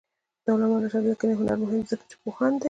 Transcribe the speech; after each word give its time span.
د 0.43 0.45
علامه 0.53 0.77
رشاد 0.83 1.03
لیکنی 1.09 1.33
هنر 1.39 1.57
مهم 1.63 1.77
دی 1.79 1.87
ځکه 1.91 2.03
چې 2.09 2.15
پوهاند 2.23 2.55
دی. 2.57 2.59